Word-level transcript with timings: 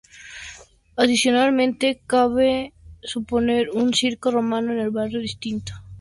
Adicionalmente, 0.97 2.01
cabe 2.07 2.73
suponer 3.03 3.69
un 3.69 3.93
circo 3.93 4.31
romano 4.31 4.71
en 4.73 4.79
un 4.87 4.91
barrio 4.91 5.19
distinto 5.19 5.57
de 5.57 5.69
la 5.69 5.77
ciudad. 5.77 5.89